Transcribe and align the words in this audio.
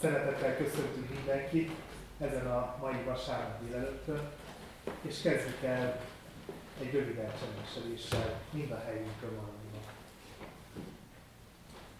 Szeretettel 0.00 0.56
köszöntünk 0.56 1.10
mindenkit 1.14 1.70
ezen 2.18 2.46
a 2.46 2.76
mai 2.80 3.02
vasárnap 3.04 3.64
délelőttön, 3.64 4.30
és 5.02 5.20
kezdjük 5.22 5.62
el 5.62 6.00
egy 6.80 6.92
rövid 6.92 7.18
elcsendesedéssel 7.18 8.40
mind 8.50 8.70
a 8.70 8.82
helyünkön 8.84 9.28
maradva. 9.28 9.92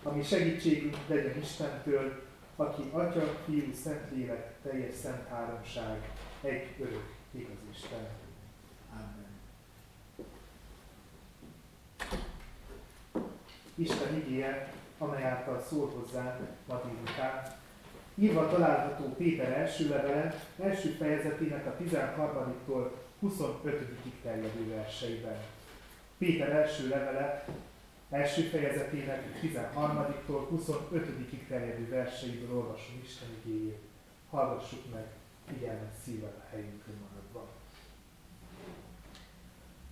Ami 0.03 0.23
segítségünk 0.23 0.97
legyen 1.07 1.39
Istentől, 1.41 2.23
aki 2.57 2.83
Atya, 2.93 3.39
Fiú, 3.45 3.73
Szentlélek, 3.83 4.55
teljes 4.63 4.95
szent 4.95 5.29
háromság, 5.29 6.11
egy 6.41 6.75
örök 6.79 7.15
igaz 7.31 7.57
Isten. 7.73 8.09
Amen. 8.93 9.39
Isten 13.75 14.15
igéje, 14.15 14.73
amely 14.99 15.25
által 15.25 15.65
szól 15.69 15.89
hozzánk 15.89 16.39
ma 16.67 16.81
írva 18.21 18.49
található 18.49 19.05
Péter 19.05 19.53
első 19.53 19.89
levele, 19.89 20.35
első 20.63 20.89
fejezetének 20.89 21.67
a 21.67 21.77
13-tól 21.83 22.91
25-ig 23.23 24.13
terjedő 24.23 24.75
verseiben. 24.75 25.37
Péter 26.19 26.49
első 26.49 26.89
levele, 26.89 27.45
első 28.11 28.43
fejezetének 28.43 29.41
13-tól 29.43 30.47
25-ig 30.53 31.47
terjedő 31.49 31.89
verseiből 31.89 32.57
olvasom 32.57 33.01
Isten 33.05 33.29
igéjét. 33.45 33.79
Hallgassuk 34.31 34.93
meg 34.93 35.05
figyelmet 35.49 35.95
szívvel 36.05 36.35
a 36.39 36.49
helyünkön 36.51 36.95
maradva. 37.09 37.49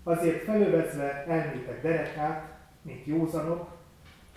Azért 0.02 0.44
felövezve 0.44 1.24
elmétek 1.26 1.82
derekát, 1.82 2.56
mint 2.82 3.06
józanok, 3.06 3.77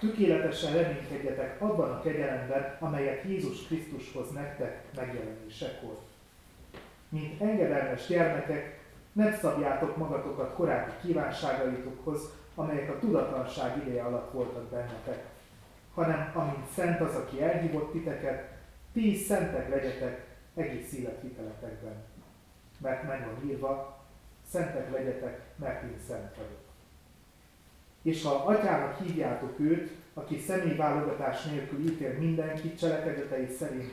tökéletesen 0.02 0.74
reménykedjetek 0.74 1.62
abban 1.62 1.92
a 1.92 2.02
kegyelemben, 2.02 2.78
amelyet 2.80 3.24
Jézus 3.24 3.66
Krisztushoz 3.66 4.32
nektek 4.32 4.84
megjelenésekor. 4.96 5.98
Mint 7.10 7.42
engedelmes 7.42 8.08
gyermekek, 8.08 8.80
nem 9.12 9.34
szabjátok 9.42 9.98
magatokat 9.98 10.54
korábbi 10.54 10.92
kívánságaitokhoz, 11.02 12.22
amelyek 12.56 12.90
a 12.90 13.00
tudatlanság 13.00 13.78
ideje 13.78 14.04
alatt 14.04 14.32
voltak 14.32 14.70
bennetek, 14.70 15.26
hanem 15.94 16.32
amint 16.34 16.72
szent 16.74 17.00
az, 17.00 17.16
aki 17.16 17.42
elhívott 17.42 17.92
titeket, 17.92 18.52
ti 18.94 19.16
szentek 19.16 19.70
legyetek 19.70 20.26
egész 20.56 20.94
élethiteletekben. 20.94 21.96
Mert 22.78 23.08
meg 23.08 23.26
van 23.26 23.50
írva, 23.50 24.00
szentek 24.50 24.92
legyetek, 24.92 25.40
mert 25.56 25.84
én 25.84 26.00
szent 26.08 26.36
vagyok. 26.36 26.71
És 28.02 28.24
ha 28.24 28.30
atyának 28.30 28.98
hívjátok 28.98 29.60
őt, 29.60 29.92
aki 30.14 30.38
személyválogatás 30.40 31.44
nélkül 31.44 31.80
ítél 31.80 32.20
mindenki 32.20 32.74
cselekedetei 32.76 33.48
szerint, 33.48 33.92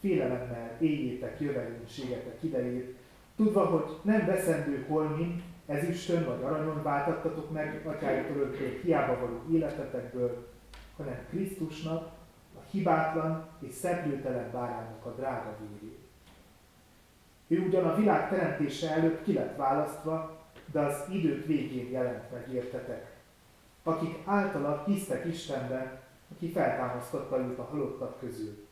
félelemmel 0.00 0.76
éljétek 0.78 1.40
jövedelmségetek 1.40 2.36
idejét, 2.40 2.96
tudva, 3.36 3.64
hogy 3.64 3.96
nem 4.02 4.26
veszendő 4.26 4.84
holmin, 4.88 5.42
ezüstön 5.66 6.24
vagy 6.24 6.42
aranyon 6.42 6.82
váltattatok 6.82 7.52
meg 7.52 7.86
atyájuk 7.86 8.36
örökké 8.36 8.80
hiába 8.82 9.20
való 9.20 9.42
életetekből, 9.52 10.48
hanem 10.96 11.26
Krisztusnak, 11.30 12.02
a 12.56 12.62
hibátlan 12.70 13.48
és 13.60 13.74
szeplőtelen 13.74 14.50
báránynak 14.52 15.06
a 15.06 15.10
drága 15.10 15.56
vérét. 15.58 15.98
Ő 17.48 17.66
ugyan 17.66 17.84
a 17.84 17.94
világ 17.94 18.28
teremtése 18.28 18.90
előtt 18.90 19.24
ki 19.24 19.32
lett 19.32 19.56
választva, 19.56 20.38
de 20.72 20.80
az 20.80 20.96
idők 21.12 21.46
végén 21.46 21.90
jelent 21.90 22.32
meg 22.32 22.54
értetek, 22.54 23.16
akik 23.82 24.14
általa 24.24 24.84
hisztek 24.86 25.26
Istenben, 25.26 26.00
aki 26.36 26.50
feltámasztotta 26.50 27.38
őt 27.38 27.58
a 27.58 27.62
halottak 27.62 28.20
közül, 28.20 28.66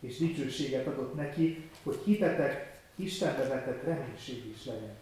és 0.00 0.18
dicsőséget 0.18 0.86
adott 0.86 1.14
neki, 1.14 1.70
hogy 1.82 2.00
hitetek 2.04 2.80
Istenbe 2.96 3.48
vetett 3.48 3.84
reménység 3.84 4.46
is 4.46 4.64
legyen. 4.64 4.96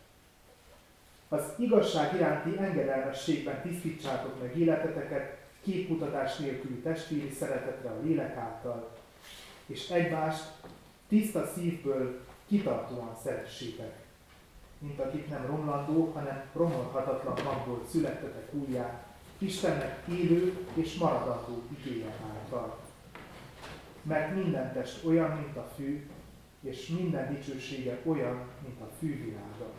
Az 1.29 1.43
igazság 1.59 2.15
iránti 2.15 2.59
engedelmességben 2.59 3.63
tisztítsátok 3.63 4.41
meg 4.41 4.59
életeteket, 4.59 5.39
képmutatás 5.63 6.37
nélküli 6.37 6.75
testvéri 6.75 7.31
szeretetre 7.31 7.91
a 7.91 8.01
lélek 8.03 8.37
által, 8.37 8.91
és 9.67 9.91
egymást 9.91 10.45
tiszta 11.09 11.53
szívből 11.55 12.21
kitartóan 12.47 13.17
szeressétek, 13.23 14.00
mint 14.81 15.01
akik 15.01 15.29
nem 15.29 15.47
romlandó, 15.47 16.11
hanem 16.15 16.45
romolhatatlan 16.53 17.45
magból 17.45 17.85
születtetek 17.91 18.55
újjá, 18.55 19.05
Istennek 19.39 20.07
élő 20.09 20.67
és 20.75 20.99
maradandó 20.99 21.63
igéje 21.79 22.15
által. 22.35 22.79
Mert 24.03 24.35
minden 24.35 24.73
test 24.73 25.05
olyan, 25.05 25.31
mint 25.31 25.57
a 25.57 25.71
fű, 25.77 26.09
és 26.61 26.87
minden 26.87 27.35
dicsősége 27.35 27.99
olyan, 28.05 28.49
mint 28.63 28.81
a 28.81 28.91
fűvilága. 28.99 29.73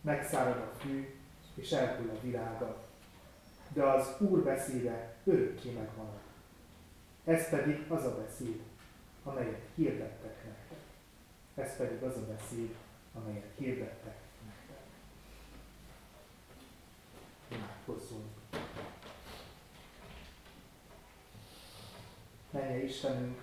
Megszárad 0.00 0.56
a 0.56 0.76
fű, 0.78 1.14
és 1.54 1.70
elhull 1.70 2.08
a 2.08 2.20
világa. 2.22 2.84
De 3.72 3.82
az 3.82 4.08
Úr 4.18 4.42
beszéde 4.42 5.16
örökké 5.24 5.70
megvan. 5.70 6.08
Ez 7.24 7.48
pedig 7.48 7.84
az 7.88 8.04
a 8.04 8.16
beszéd, 8.16 8.60
amelyet 9.24 9.62
hirdettek 9.74 10.44
nektek. 10.44 10.78
Ez 11.54 11.76
pedig 11.76 12.02
az 12.02 12.16
a 12.16 12.26
beszéd, 12.26 12.74
amelyet 13.16 13.52
hirdettek 13.58 14.18
nektek. 14.44 14.84
Imádkozzunk. 17.48 18.24
Menje 22.50 22.84
Istenünk, 22.84 23.40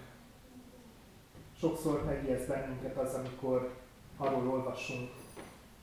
sokszor 1.59 2.05
megijeszt 2.05 2.47
bennünket 2.47 2.97
az, 2.97 3.13
amikor 3.13 3.75
arról 4.17 4.49
olvasunk, 4.49 5.11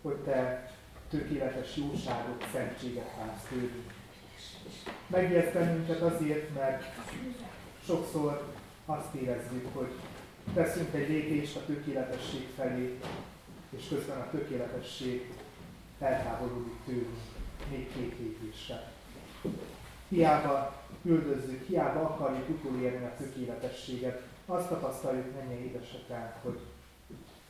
hogy 0.02 0.16
Te 0.16 0.70
tökéletes 1.10 1.76
jóságot, 1.76 2.44
szentséget 2.52 3.16
vársz 3.16 3.42
tőlünk. 3.48 3.92
Megijeszt 5.06 5.52
bennünket 5.52 6.00
azért, 6.00 6.54
mert 6.54 6.84
sokszor 7.84 8.54
azt 8.86 9.14
érezzük, 9.14 9.74
hogy 9.74 9.92
teszünk 10.54 10.94
egy 10.94 11.08
lépést 11.08 11.56
a 11.56 11.64
tökéletesség 11.64 12.48
felé, 12.56 12.98
és 13.70 13.88
közben 13.88 14.20
a 14.20 14.31
tökéletesség 14.31 15.32
eltávolodik 15.98 16.84
tőlünk 16.84 17.19
még 17.70 17.92
két 17.92 18.19
lépésre. 18.19 18.92
Hiába 20.08 20.82
üldözzük, 21.03 21.66
hiába 21.66 22.00
akarjuk 22.00 22.48
utolérni 22.48 23.04
a 23.04 23.16
tökéletességet, 23.16 24.22
azt 24.47 24.69
tapasztaljuk, 24.69 25.34
mennyi 25.34 25.64
édesetek, 25.64 26.42
hogy 26.42 26.60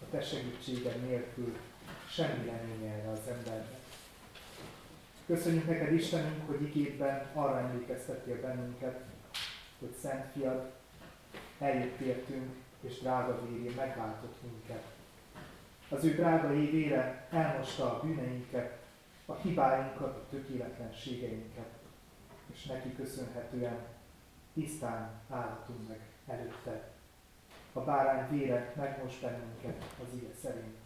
a 0.02 0.04
te 0.10 0.22
segítséged 0.22 1.06
nélkül 1.06 1.56
semmi 2.10 2.44
nem 2.44 2.90
erre 2.90 3.10
az 3.10 3.20
embernek. 3.28 3.78
Köszönjük 5.26 5.66
neked 5.66 5.92
Istenünk, 5.92 6.46
hogy 6.46 6.62
igében 6.62 7.30
arra 7.34 7.58
emlékeztettél 7.58 8.40
bennünket, 8.40 9.00
hogy 9.78 9.94
Szent 10.02 10.32
Fiad 10.32 10.70
eljött 11.58 12.00
értünk, 12.00 12.54
és 12.80 12.98
drága 12.98 13.40
véré 13.46 13.74
megváltott 13.76 14.36
minket. 14.42 14.82
Az 15.90 16.04
ő 16.04 16.14
drága 16.14 16.54
évére 16.54 17.26
elmosta 17.30 17.84
a 17.84 18.00
bűneinket, 18.02 18.78
a 19.26 19.34
hibáinkat, 19.34 20.16
a 20.16 20.26
tökéletlenségeinket, 20.30 21.68
és 22.52 22.64
neki 22.64 22.94
köszönhetően 22.94 23.78
tisztán 24.54 25.20
állhatunk 25.30 25.88
meg 25.88 26.00
előtte. 26.26 26.88
A 27.72 27.80
bárány 27.80 28.30
vére 28.30 28.74
megmos 28.76 29.18
bennünket 29.18 29.84
az 30.02 30.14
ige 30.14 30.34
szerint. 30.42 30.76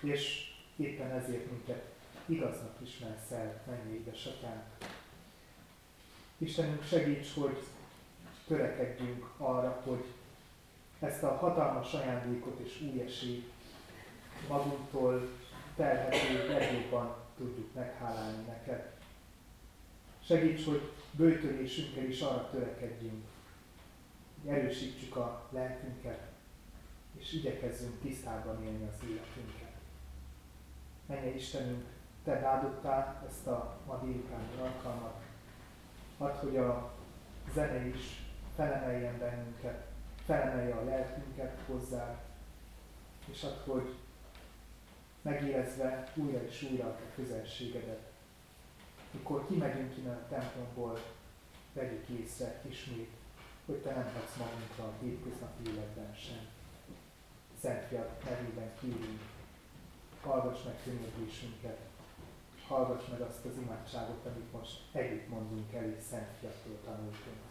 És 0.00 0.52
éppen 0.76 1.10
ezért 1.10 1.50
minket 1.50 1.84
igaznak 2.26 2.76
ismersz 2.82 3.30
el, 3.30 3.62
mennyi 3.66 3.94
édesatyánk. 3.94 4.64
Istenünk 6.38 6.82
segíts, 6.82 7.34
hogy 7.34 7.62
törekedjünk 8.46 9.30
arra, 9.36 9.82
hogy 9.84 10.04
ezt 11.00 11.22
a 11.22 11.36
hatalmas 11.36 11.92
ajándékot 11.92 12.58
és 12.58 12.80
új 12.80 13.00
esélyt 13.00 13.54
magunktól 14.48 15.28
telhető 15.76 16.48
legjobban 16.48 17.16
tudjuk 17.36 17.74
meghálálni 17.74 18.44
neked. 18.46 18.92
Segíts, 20.24 20.64
hogy 20.64 20.92
bőtölésünkkel 21.10 22.04
is 22.04 22.20
arra 22.20 22.50
törekedjünk, 22.50 23.24
hogy 24.42 24.50
erősítsük 24.50 25.16
a 25.16 25.48
lelkünket, 25.50 26.20
és 27.18 27.32
igyekezzünk 27.32 28.00
tisztában 28.00 28.64
élni 28.64 28.88
az 28.88 29.08
életünket. 29.08 29.72
Menje 31.06 31.34
Istenünk, 31.34 31.84
Te 32.26 32.40
rádottál 32.40 33.24
ezt 33.28 33.46
a 33.46 33.78
ma 33.86 34.00
délutáni 34.04 34.60
alkalmat, 34.60 35.22
add, 36.18 36.34
hogy 36.34 36.56
a 36.56 36.92
zene 37.54 37.86
is 37.86 38.22
felemeljen 38.56 39.18
bennünket, 39.18 39.86
felemelje 40.24 40.74
a 40.74 40.84
lelkünket 40.84 41.60
hozzá, 41.66 42.18
és 43.30 43.42
add, 43.42 43.70
hogy 43.72 43.94
megérezve 45.26 46.12
újra 46.14 46.44
és 46.44 46.62
újra 46.70 46.86
a 46.86 46.98
közelségedet, 47.14 48.10
mikor 49.10 49.46
kimegyünk 49.46 49.96
innen 49.96 50.16
a 50.16 50.28
templomból, 50.28 51.00
vegyük 51.72 52.08
észre 52.08 52.60
ismét, 52.68 53.10
hogy 53.66 53.76
Te 53.76 53.90
nem 53.94 54.12
hagysz 54.14 54.36
magunkra 54.36 54.84
a 54.84 54.94
hétköznapi 55.00 55.70
életben 55.70 56.14
sem. 56.14 56.46
Szent 57.60 57.84
Fiat 57.88 58.24
nevében 58.24 58.70
kívül, 58.80 59.18
hallgass 60.22 60.62
meg 60.64 60.74
könyörgésünket, 60.84 61.78
hallgass 62.66 63.08
meg 63.10 63.20
azt 63.20 63.44
az 63.44 63.56
imádságot, 63.62 64.26
amit 64.26 64.52
most 64.52 64.80
együtt 64.92 65.28
mondunk 65.28 65.72
el, 65.72 65.84
és 65.84 66.02
Szent 66.10 66.30
Fiattól 66.40 66.78
tanultunk. 66.84 67.42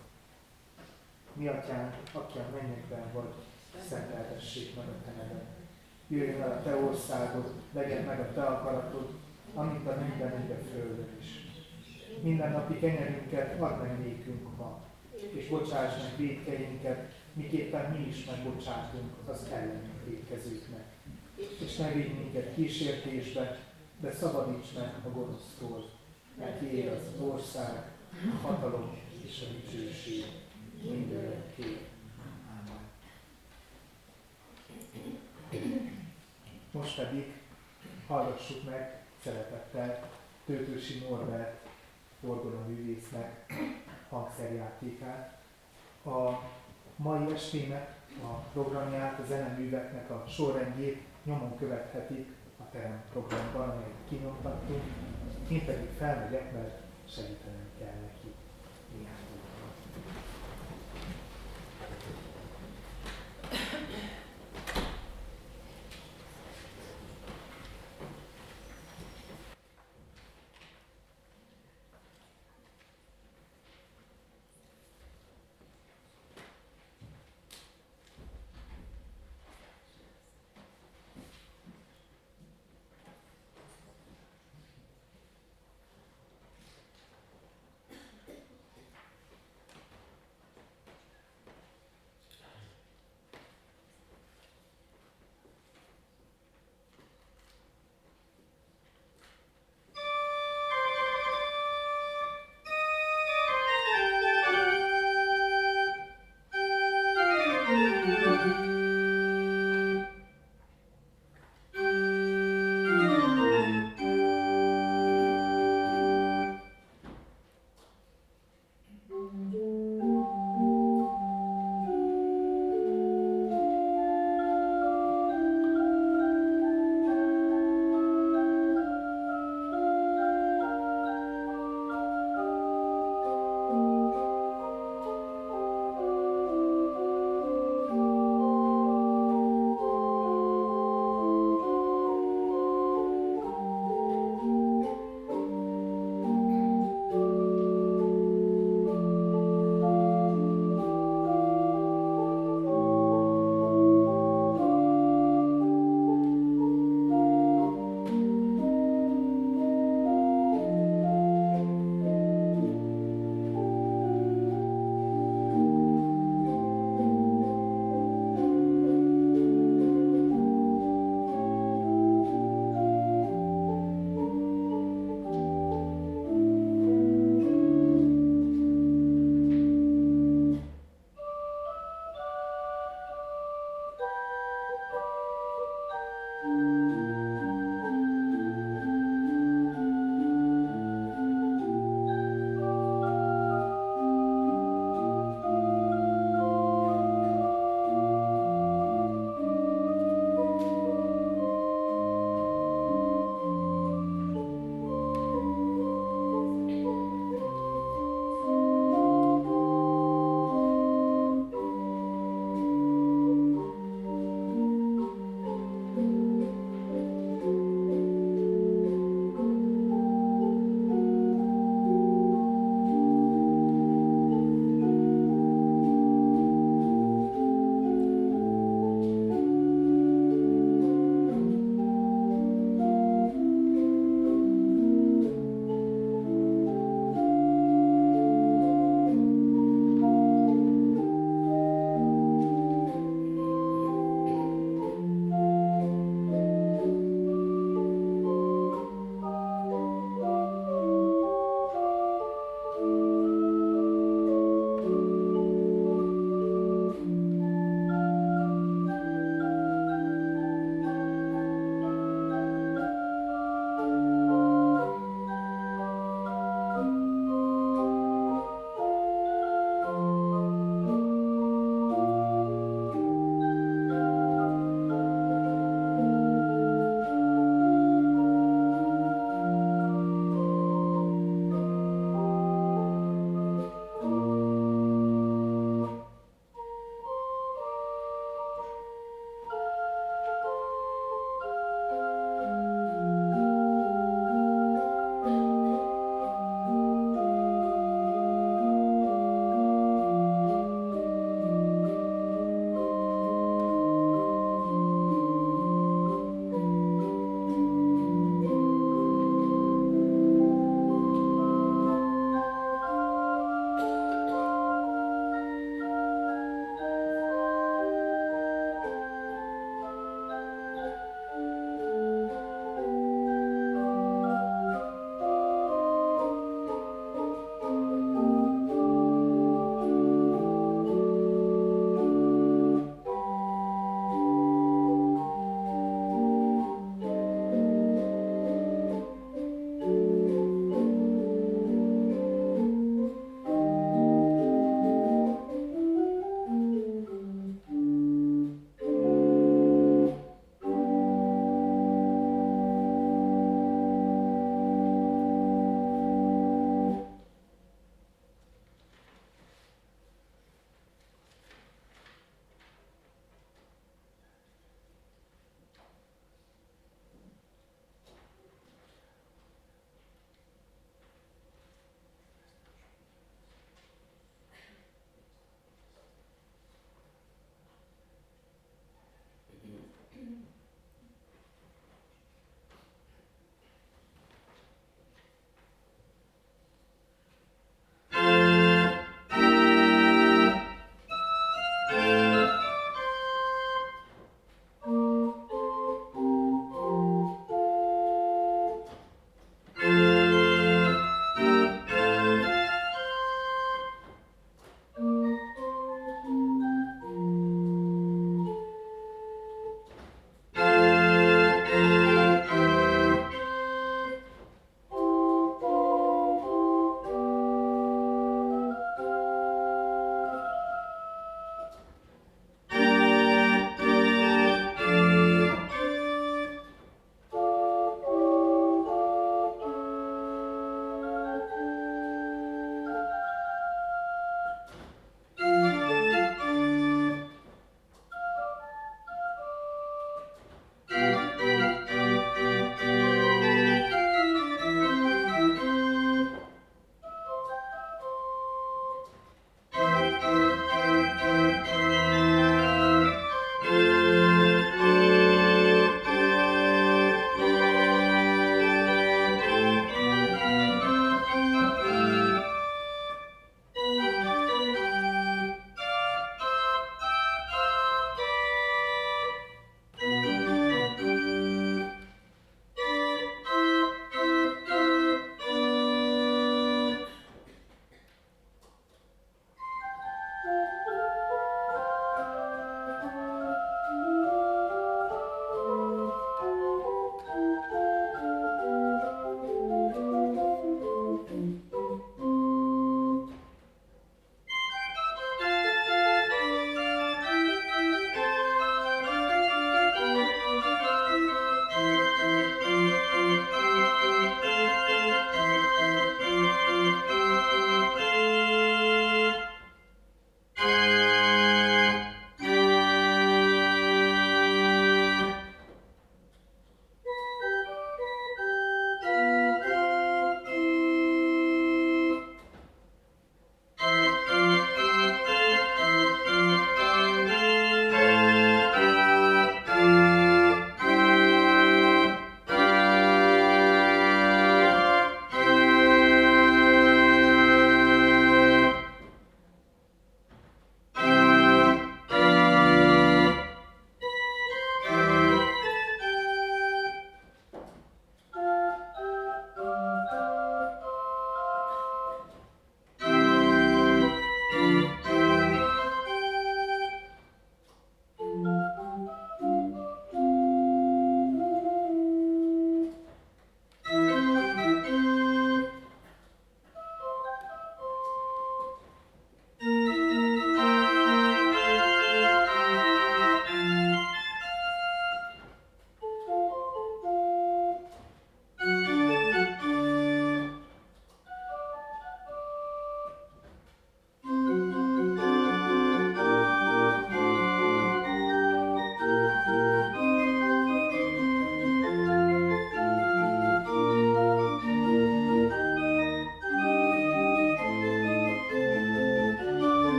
Mi 1.34 1.48
atyánk, 1.48 1.96
aki 2.12 2.38
a 2.38 2.50
mennyekben 2.52 3.14
vagy, 3.14 3.34
szenteltessék 3.90 4.76
meg 4.76 4.88
a 4.88 5.06
te 5.06 5.12
neved. 5.12 5.65
Jöjjön 6.08 6.42
el 6.42 6.52
a 6.52 6.62
te 6.64 6.76
országod, 6.76 7.52
legyen 7.74 8.04
meg 8.04 8.20
a 8.20 8.34
te 8.34 8.42
akaratod, 8.42 9.10
amit 9.54 9.88
a 9.88 9.98
minden 10.08 10.44
úgy 10.44 10.52
a 10.52 10.64
földön 10.72 11.10
is. 11.20 11.28
Minden 12.22 12.52
napi 12.52 12.80
kenyerünket 12.80 13.62
add 13.62 13.82
meg 13.82 14.00
nékünk 14.00 14.58
ma, 14.58 14.82
és 15.34 15.48
bocsáss 15.48 15.98
meg 15.98 16.18
védkeinket, 16.18 17.14
miképpen 17.34 17.92
mi 17.92 18.08
is 18.08 18.26
megbocsátunk 18.26 19.12
az 19.26 19.48
ellenünk 19.52 20.06
védkezőknek. 20.06 20.86
És 21.66 21.78
ne 21.78 21.92
vigy 21.92 22.14
minket 22.14 22.54
kísértésbe, 22.56 23.60
de 24.00 24.12
szabadíts 24.12 24.74
meg 24.76 24.94
a 25.06 25.10
gonosztól, 25.10 25.90
mert 26.38 26.62
ér 26.62 26.92
az 26.92 27.22
ország, 27.22 27.92
a 28.12 28.48
hatalom 28.48 28.98
és 29.26 29.42
a 29.42 29.52
dicsőség 29.52 30.26
mindörökké. 30.82 31.78
Most 36.76 36.96
pedig 36.96 37.34
hallgassuk 38.08 38.64
meg 38.70 39.04
szeretettel 39.24 40.10
Tőtősi 40.46 41.06
Norbert 41.10 41.68
művésznek 42.68 43.54
hangszerjátékát. 44.10 45.42
A 46.06 46.30
mai 46.96 47.34
estének 47.34 47.96
a 48.24 48.34
programját, 48.54 49.20
a 49.20 49.26
zeneműveknek 49.26 50.10
a 50.10 50.24
sorrendjét 50.28 51.04
nyomon 51.24 51.58
követhetik 51.58 52.34
a 52.60 52.70
terem 52.72 53.04
programban, 53.12 53.70
amelyet 53.70 54.08
kinyomtattunk. 54.10 54.84
Én 55.50 55.66
pedig 55.66 55.90
felmegyek, 55.98 56.54
mert 56.54 56.82
segítenem 57.10 57.70
kell 57.80 58.10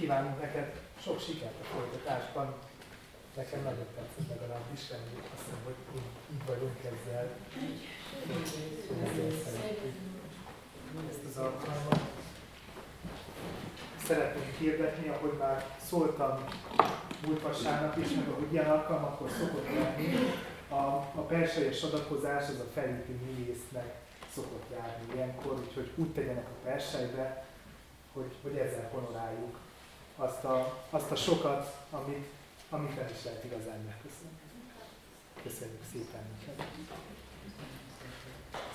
Kívánunk 0.00 0.40
neked 0.40 0.80
sok 1.02 1.20
sikert 1.20 1.60
a 1.60 1.64
folytatásban. 1.64 2.54
Nekem 3.36 3.62
nagyon 3.62 3.86
tetszett 3.94 4.28
legalábbis, 4.28 4.90
reméljük 4.90 5.28
azt 5.34 5.42
hiszem, 5.44 5.60
hogy 5.64 5.74
így, 5.96 6.44
vagyunk 6.46 6.78
ezzel. 6.90 7.28
Szeretjük 9.44 9.94
ezt 11.10 11.24
az 11.28 11.36
alkalmat. 11.36 12.00
Szeretnénk 14.06 14.54
hirdetni, 14.58 15.08
ahogy 15.08 15.36
már 15.38 15.64
szóltam 15.88 16.44
múlt 17.26 17.42
vasárnap 17.42 17.96
is, 17.96 18.08
meg 18.14 18.28
ahogy 18.28 18.52
ilyen 18.52 18.70
alkalmakkor 18.70 19.30
szokott 19.30 19.68
lenni, 19.74 20.14
a, 20.68 20.84
a 21.14 21.24
perselyes 21.28 21.82
adakozás 21.82 22.48
az 22.48 22.60
a 22.60 22.70
felüti 22.74 23.12
művésznek 23.12 23.94
szokott 24.34 24.70
járni 24.72 25.14
ilyenkor, 25.14 25.52
úgyhogy 25.66 25.90
úgy 25.94 26.12
tegyenek 26.12 26.46
a 26.48 26.64
persejbe, 26.64 27.44
hogy, 28.12 28.34
hogy 28.42 28.56
ezzel 28.56 28.90
honoráljuk 28.92 29.56
azt 30.20 30.44
a, 30.44 30.82
azt 30.90 31.10
a 31.10 31.16
sokat, 31.16 31.76
amit, 31.90 32.26
amit 32.70 32.96
nem 32.96 33.08
is 33.16 33.24
lehet 33.24 33.44
igazán 33.44 33.80
megköszönni. 33.86 34.38
Köszönjük 35.42 35.84
szépen 35.92 36.20
neked. 36.38 36.66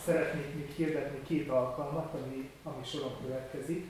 Szeretnék 0.05 0.55
még 0.55 0.69
hirdetni 0.75 1.21
két 1.27 1.49
alkalmat, 1.49 2.13
ami, 2.13 2.51
ami 2.63 2.83
soron 2.85 3.17
következik. 3.21 3.89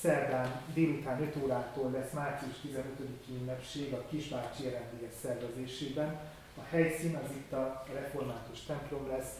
Szerdán 0.00 0.62
délután 0.74 1.22
5 1.22 1.36
órától 1.36 1.90
lesz 1.90 2.12
március 2.12 2.56
15-i 2.66 3.40
ünnepség 3.40 3.92
a 3.92 4.04
Kisbácsi 4.08 4.64
Jelenléges 4.64 5.14
szervezésében. 5.22 6.20
A 6.56 6.60
helyszín 6.70 7.16
az 7.16 7.30
itt 7.30 7.52
a 7.52 7.84
református 7.92 8.60
templom 8.60 9.08
lesz. 9.08 9.32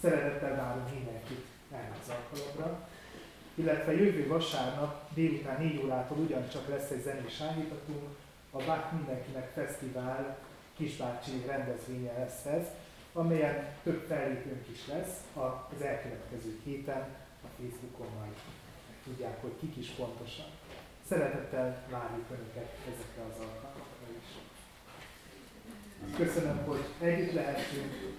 Szeretettel 0.00 0.56
várunk 0.56 0.94
mindenkit 0.94 1.44
erre 1.72 1.96
az 2.02 2.08
alkalomra. 2.08 2.88
Illetve 3.58 3.92
jövő 3.92 4.26
vasárnap 4.26 5.14
délután 5.14 5.62
4 5.62 5.82
órától 5.84 6.18
ugyancsak 6.18 6.68
lesz 6.68 6.90
egy 6.90 7.02
zenés 7.02 7.40
állítatunk, 7.40 8.08
a 8.50 8.56
Bach 8.56 8.92
Mindenkinek 8.92 9.50
Fesztivál 9.54 10.38
Kisbácsi 10.76 11.42
rendezvénye 11.46 12.12
lesz 12.18 12.44
ez, 12.44 12.66
amelyen 13.12 13.64
több 13.82 14.04
fellépőnk 14.08 14.66
is 14.72 14.86
lesz 14.86 15.14
az 15.32 15.82
elkövetkező 15.82 16.60
héten 16.64 17.06
a 17.44 17.46
Facebookon 17.58 18.06
majd 18.18 18.32
tudják, 19.04 19.40
hogy 19.40 19.52
kik 19.60 19.76
is 19.76 19.88
pontosan. 19.88 20.46
Szeretettel 21.08 21.82
várjuk 21.90 22.26
Önöket 22.30 22.76
ezekre 22.82 23.22
az 23.22 23.38
alkalmakra 23.38 24.06
is. 24.20 24.28
Köszönöm, 26.16 26.64
hogy 26.66 26.84
együtt 27.00 27.32
lehetünk. 27.32 28.14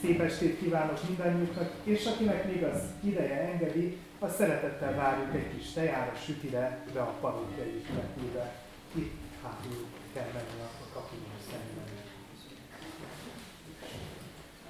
Szép 0.00 0.20
estét 0.20 0.58
kívánok 0.58 1.08
mindannyiuknak, 1.08 1.72
és 1.84 2.06
akinek 2.06 2.52
még 2.52 2.62
az 2.62 2.82
ideje 3.00 3.36
engedi, 3.36 3.98
a 4.18 4.28
szeretettel 4.28 4.94
várjuk 4.94 5.34
egy 5.34 5.56
kis 5.56 5.72
tejára, 5.72 6.14
sütire, 6.24 6.84
be 6.92 7.00
a 7.00 7.14
parókia 7.20 7.64
épületébe. 7.64 8.54
Itt 8.94 9.12
hátul 9.42 9.86
kell 10.12 10.26
menni 10.32 10.60
a 10.60 10.92
kapinyos 10.92 11.42
szemben. 11.50 11.84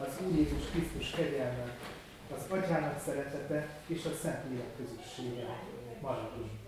Az 0.00 0.26
Úr 0.26 0.34
Jézus 0.34 0.70
Krisztus 0.70 1.10
kegyelme, 1.10 1.76
az 2.36 2.42
Atyának 2.48 3.00
szeretete 3.04 3.68
és 3.86 4.04
a 4.04 4.10
Szent 4.22 4.44
Lélek 4.48 4.76
közössége 4.76 5.46
maradjon. 6.00 6.67